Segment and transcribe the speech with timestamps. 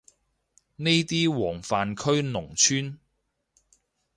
[0.77, 2.97] 呢啲黃泛區農村